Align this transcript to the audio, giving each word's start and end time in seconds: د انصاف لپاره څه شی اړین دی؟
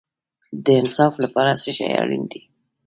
د 0.63 0.65
انصاف 0.81 1.13
لپاره 1.23 1.51
څه 1.61 1.69
شی 1.77 1.87
اړین 2.01 2.23
دی؟ 2.31 2.41